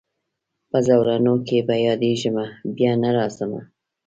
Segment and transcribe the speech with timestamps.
[0.69, 3.61] په زولنو کي به یادېږمه بیا نه راځمه